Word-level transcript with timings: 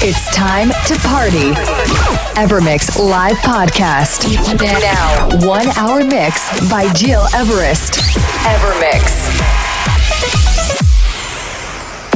It's 0.00 0.32
time 0.32 0.68
to 0.86 0.94
party. 1.08 1.50
Evermix 2.38 2.96
live 2.96 3.36
podcast. 3.38 4.30
Now, 4.62 5.28
one 5.44 5.66
hour 5.76 6.04
mix 6.04 6.48
by 6.70 6.86
Gil 6.92 7.24
Everest. 7.34 7.94
Evermix. 8.46 9.02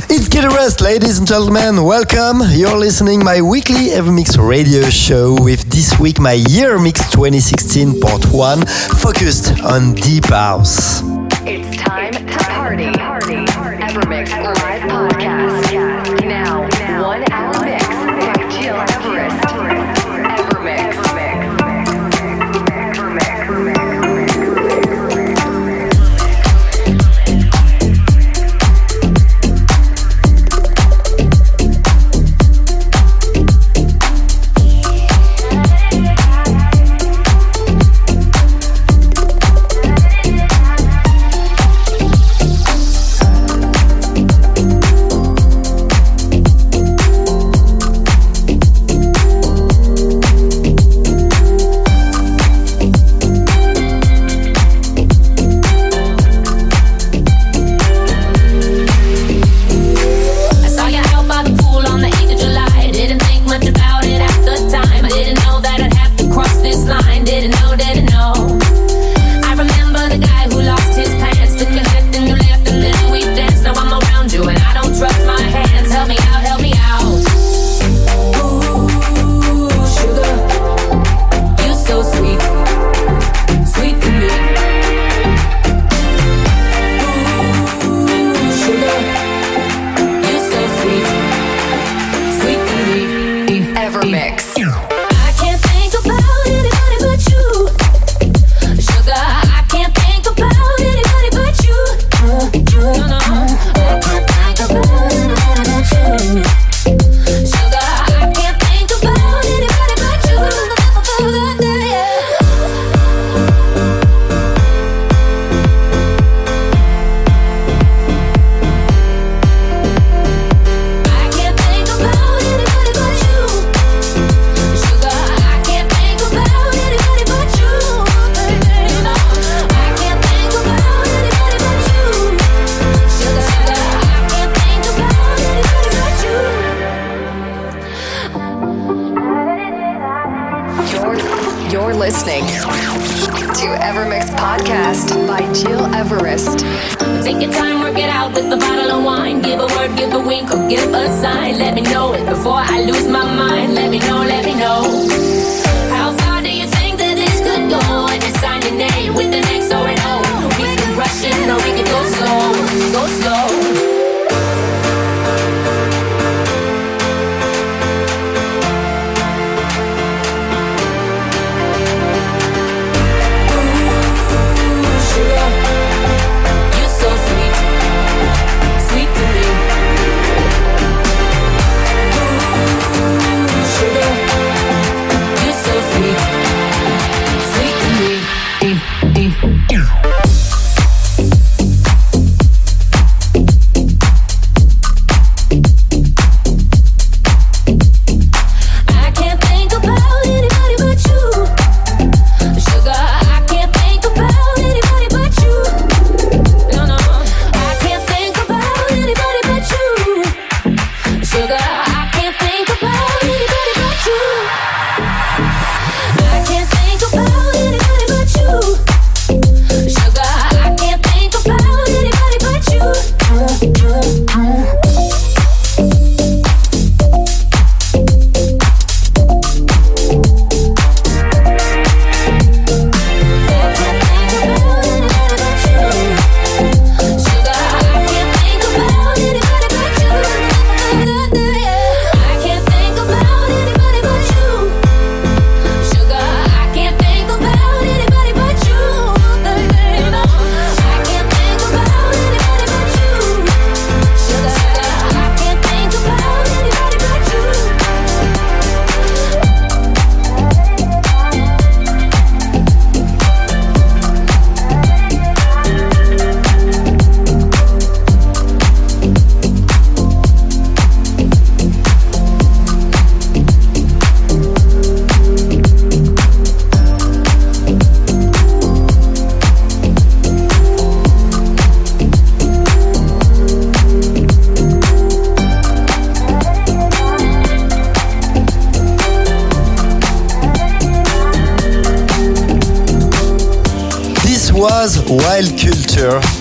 It's 0.08 0.28
Get 0.28 0.44
Rest, 0.44 0.80
ladies 0.80 1.18
and 1.18 1.26
gentlemen. 1.26 1.82
Welcome. 1.82 2.42
You're 2.50 2.78
listening 2.78 3.24
my 3.24 3.42
weekly 3.42 3.88
Evermix 3.88 4.38
radio 4.38 4.88
show 4.88 5.36
with 5.40 5.68
this 5.68 5.98
week 5.98 6.20
my 6.20 6.34
year 6.34 6.78
mix 6.78 7.00
2016 7.10 8.00
part 8.00 8.26
1 8.26 8.64
focused 9.00 9.60
on 9.64 9.94
deep 9.94 10.26
house. 10.26 11.02
It's 11.44 11.76
time, 11.78 12.14
it's 12.14 12.36
time 12.36 12.38
to 12.38 12.44
party. 12.44 12.92
party. 12.92 13.44
party. 13.46 13.82
Evermix 13.82 14.30
live 14.40 14.82
podcast. 14.82 15.62
podcast. 15.64 16.28
Now, 16.28 16.68
now, 16.68 17.06
one 17.08 17.32
hour 17.32 17.41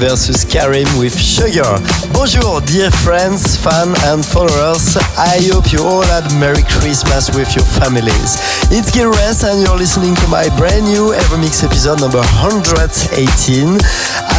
versus 0.01 0.43
Karim 0.43 0.89
with 0.97 1.13
Sugar. 1.13 1.77
Bonjour, 2.11 2.59
dear 2.61 2.89
friends, 2.89 3.55
fans, 3.55 3.93
and 4.09 4.25
followers. 4.25 4.97
I 5.13 5.37
hope 5.53 5.71
you 5.71 5.85
all 5.85 6.01
had 6.01 6.25
Merry 6.41 6.63
Christmas 6.81 7.29
with 7.29 7.53
your 7.55 7.65
families. 7.77 8.41
It's 8.73 8.89
Gil 8.89 9.13
Everest, 9.13 9.43
and 9.43 9.61
you're 9.61 9.77
listening 9.77 10.15
to 10.15 10.27
my 10.27 10.49
brand 10.57 10.85
new 10.85 11.13
Evermix 11.13 11.63
episode 11.63 12.01
number 12.01 12.17
118. 12.41 13.77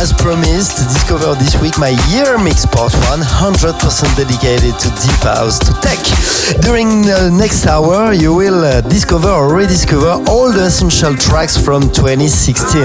As 0.03 0.13
promised, 0.13 0.79
discover 0.91 1.33
this 1.39 1.55
week 1.63 1.79
my 1.79 1.95
year 2.11 2.37
mix 2.37 2.67
part 2.67 2.91
100% 3.15 3.23
dedicated 4.17 4.75
to 4.75 4.89
deep 4.99 5.23
house 5.23 5.61
to 5.61 5.71
tech. 5.79 6.03
During 6.61 7.03
the 7.03 7.31
next 7.31 7.67
hour, 7.67 8.13
you 8.13 8.35
will 8.35 8.65
uh, 8.65 8.81
discover 8.81 9.31
or 9.31 9.55
rediscover 9.55 10.19
all 10.27 10.51
the 10.51 10.67
essential 10.67 11.15
tracks 11.15 11.57
from 11.57 11.83
2016. 11.95 12.83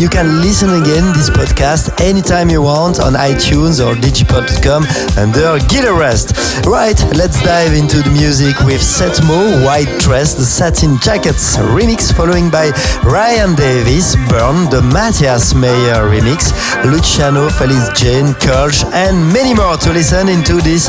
You 0.00 0.08
can 0.08 0.40
listen 0.40 0.70
again 0.80 1.12
this 1.12 1.28
podcast 1.28 1.92
anytime 2.00 2.48
you 2.48 2.62
want 2.62 3.00
on 3.00 3.12
iTunes 3.12 3.76
or 3.84 3.92
digipod.com 3.94 4.88
under 5.20 5.60
Gil 5.68 5.92
Everest. 5.92 6.32
Right, 6.64 6.96
let's 7.12 7.36
dive 7.44 7.74
into 7.74 8.00
the 8.00 8.10
music 8.10 8.56
with 8.64 8.80
Setmo, 8.80 9.62
White 9.62 9.92
Dress, 10.00 10.32
the 10.34 10.46
Satin 10.46 10.96
Jackets 11.00 11.58
remix, 11.58 12.16
following 12.16 12.48
by 12.48 12.72
Ryan 13.04 13.54
Davis, 13.54 14.16
Burn, 14.32 14.70
the 14.70 14.80
Matthias 14.80 15.52
Meyer 15.54 16.08
remix, 16.08 16.45
Luciano, 16.84 17.48
Felix 17.50 17.88
Jaehn, 17.98 18.34
Kurch, 18.40 18.84
and 18.92 19.32
many 19.32 19.54
more 19.54 19.76
to 19.78 19.92
listen 19.92 20.28
into 20.28 20.60
this 20.60 20.88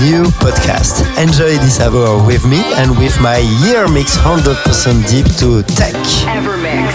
new 0.00 0.24
podcast. 0.42 1.04
Enjoy 1.22 1.56
this 1.58 1.80
hour 1.80 2.22
with 2.24 2.44
me 2.46 2.62
and 2.76 2.96
with 2.98 3.18
my 3.20 3.38
year 3.64 3.88
mix 3.88 4.16
100% 4.16 5.08
deep 5.08 5.26
to 5.38 5.62
tech. 5.74 5.94
Evermix. 6.26 6.87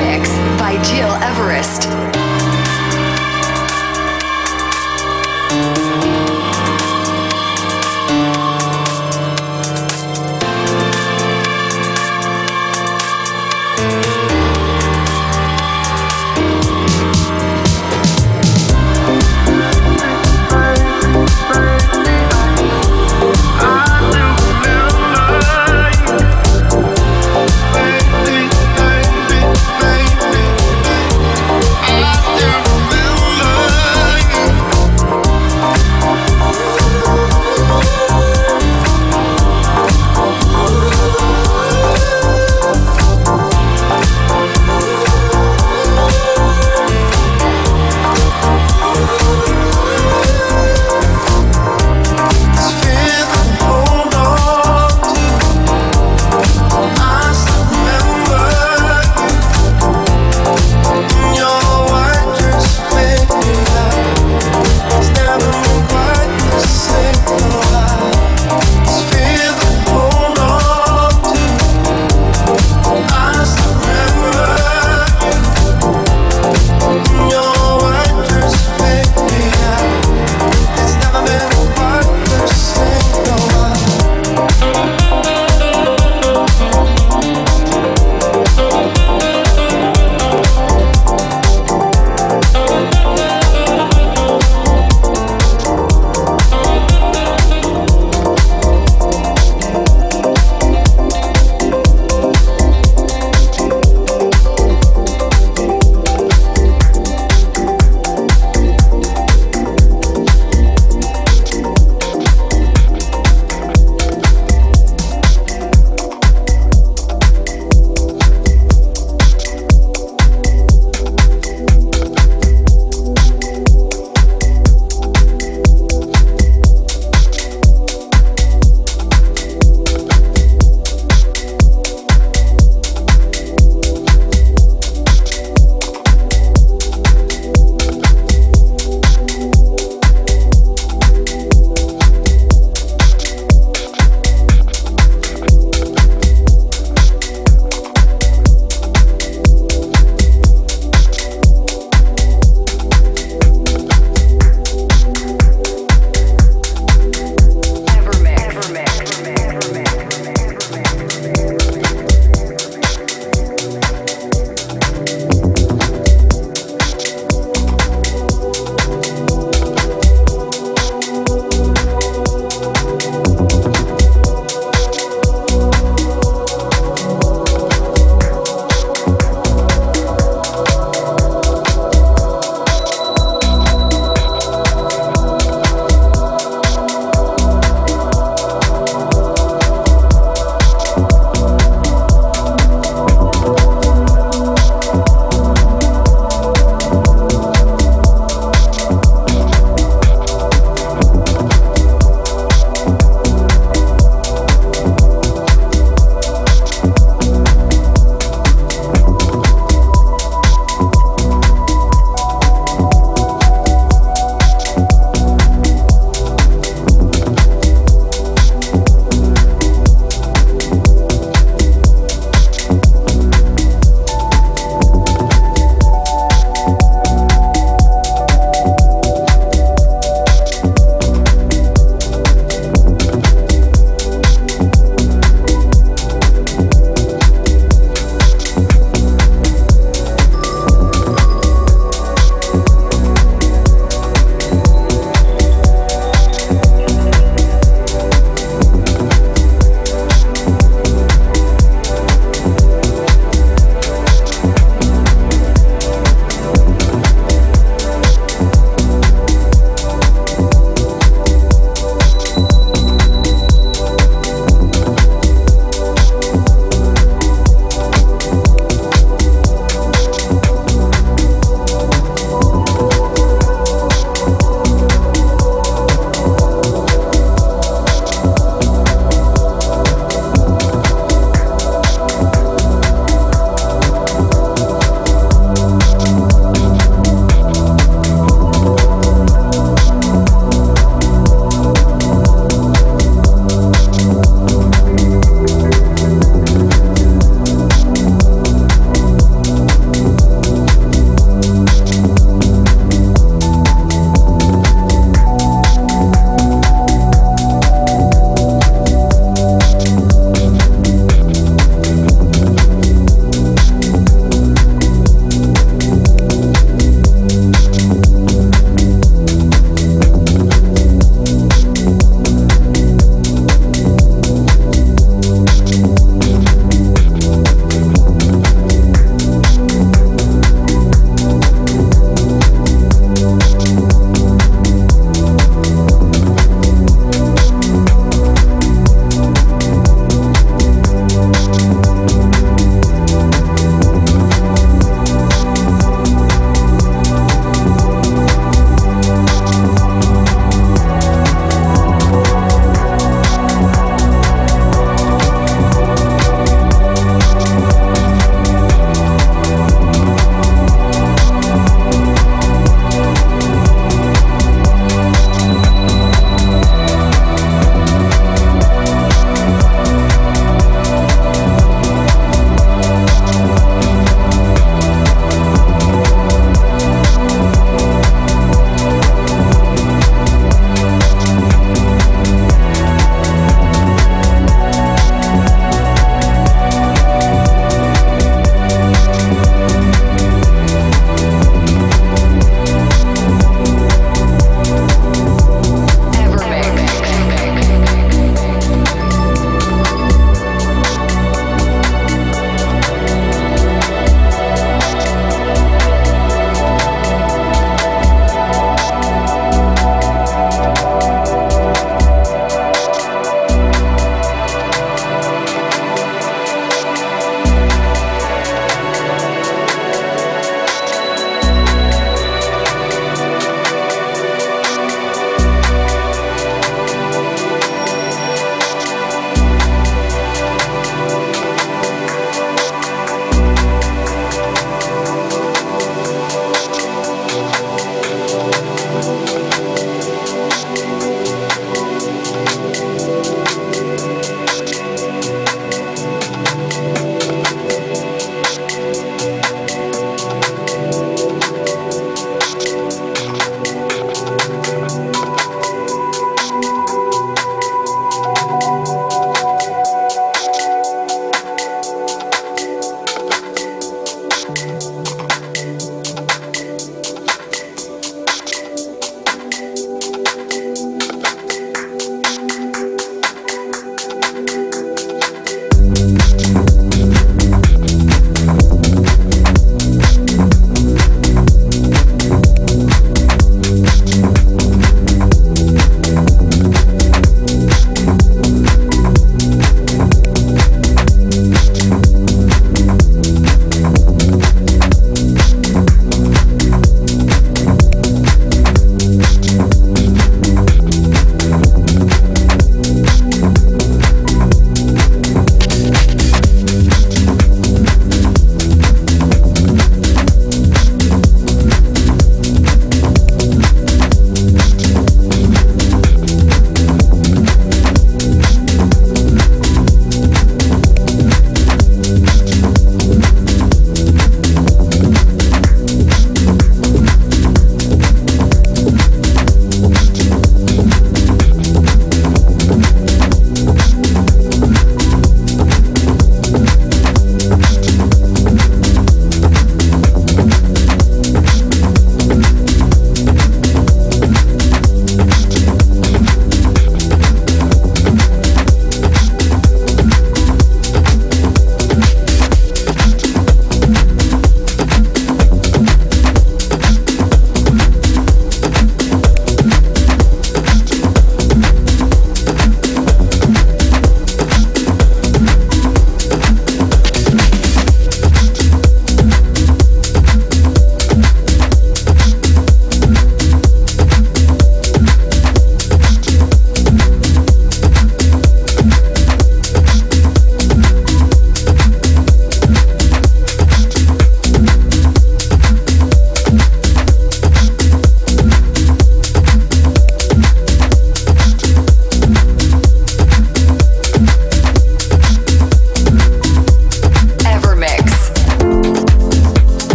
mix 0.00 0.30
by 0.58 0.72
Gil 0.82 1.12
Everest. 1.22 2.29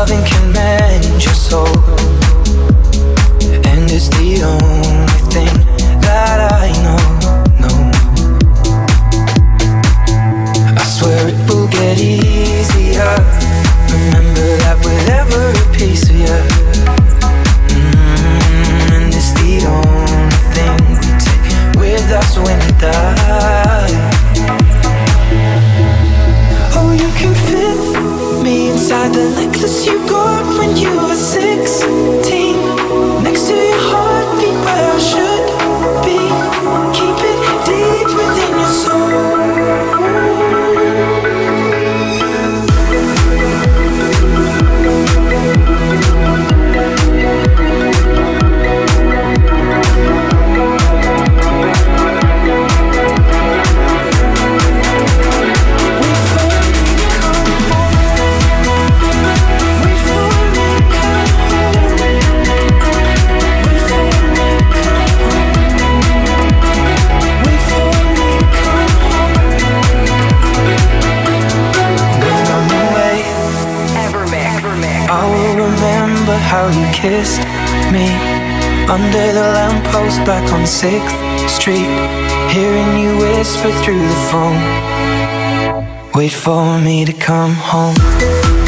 Loving 0.00 0.24
can 0.24 0.52
mend 0.52 1.22
your 1.22 1.34
soul. 1.34 1.66
And 3.66 3.84
it's 3.90 4.08
the 4.08 4.40
only 4.42 4.99
kissed 77.00 77.40
me 77.90 78.08
under 78.86 79.32
the 79.32 79.46
lamppost 79.56 80.18
back 80.26 80.52
on 80.52 80.66
Sixth 80.66 81.16
Street, 81.48 81.88
hearing 82.52 82.98
you 82.98 83.16
whisper 83.16 83.72
through 83.82 84.06
the 84.06 84.20
phone. 84.30 84.60
Wait 86.14 86.32
for 86.32 86.78
me 86.78 87.06
to 87.06 87.12
come 87.14 87.54
home. 87.54 88.59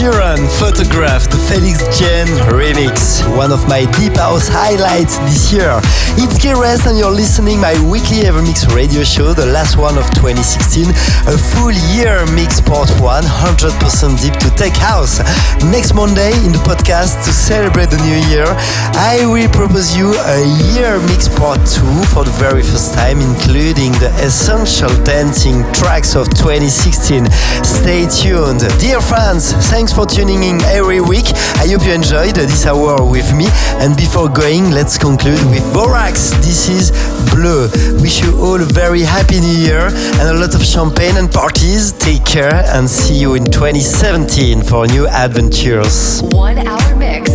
Sheeran 0.00 0.48
photographed 0.58 1.30
the 1.30 1.36
Felix 1.44 1.84
Jaehn 2.00 2.24
remix, 2.56 3.20
one 3.36 3.52
of 3.52 3.68
my 3.68 3.84
deep 4.00 4.16
house 4.16 4.48
highlights 4.48 5.18
this 5.28 5.52
year. 5.52 5.76
It's 6.16 6.40
Gil 6.40 6.56
Everest 6.56 6.86
and 6.88 6.96
you're 6.96 7.12
listening 7.12 7.60
my 7.60 7.76
weekly 7.84 8.24
Evermix 8.24 8.64
radio 8.72 9.04
show, 9.04 9.34
the 9.34 9.44
last 9.44 9.76
one 9.76 9.98
of 10.00 10.08
2016, 10.16 10.88
a 11.28 11.36
full 11.36 11.76
year 11.92 12.24
mix 12.32 12.64
part 12.64 12.88
1, 12.96 13.24
100% 13.28 14.24
deep 14.24 14.32
to 14.40 14.48
tech 14.56 14.72
house. 14.72 15.20
Next 15.68 15.92
Monday 15.92 16.32
in 16.48 16.56
the 16.56 16.62
podcast 16.64 17.20
to 17.28 17.30
celebrate 17.36 17.92
the 17.92 18.00
new 18.00 18.24
year, 18.32 18.48
I 18.96 19.28
will 19.28 19.52
propose 19.52 19.92
you 19.92 20.16
a 20.16 20.40
year 20.72 20.96
mix 21.12 21.28
part 21.28 21.60
2 21.68 22.08
for 22.08 22.24
the 22.24 22.32
very 22.40 22.64
first 22.64 22.96
time, 22.96 23.20
including 23.20 23.92
the 24.00 24.08
essential 24.24 24.88
dancing 25.04 25.60
tracks 25.76 26.16
of 26.16 26.24
2016. 26.32 27.28
Stay 27.60 28.08
tuned. 28.08 28.64
Dear 28.80 29.04
fans, 29.04 29.52
thanks 29.68 29.89
for 29.92 30.06
tuning 30.06 30.42
in 30.42 30.60
every 30.62 31.00
week. 31.00 31.26
I 31.56 31.66
hope 31.68 31.84
you 31.86 31.92
enjoyed 31.92 32.34
this 32.34 32.66
hour 32.66 33.04
with 33.04 33.34
me. 33.34 33.46
And 33.80 33.96
before 33.96 34.28
going, 34.28 34.70
let's 34.70 34.98
conclude 34.98 35.40
with 35.50 35.62
Worakls. 35.74 36.32
This 36.42 36.68
is 36.68 36.90
Bleu. 37.32 37.68
Wish 38.02 38.22
you 38.22 38.38
all 38.38 38.60
a 38.60 38.64
very 38.64 39.02
happy 39.02 39.40
new 39.40 39.58
year 39.66 39.86
and 40.18 40.28
a 40.28 40.34
lot 40.34 40.54
of 40.54 40.62
champagne 40.64 41.16
and 41.16 41.30
parties. 41.30 41.92
Take 41.92 42.24
care 42.24 42.62
and 42.74 42.88
see 42.88 43.18
you 43.18 43.34
in 43.34 43.44
2017 43.44 44.62
for 44.62 44.86
new 44.86 45.06
adventures. 45.08 46.22
One 46.32 46.58
hour 46.58 46.96
mix 46.96 47.29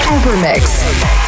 EverMix. 0.07 1.26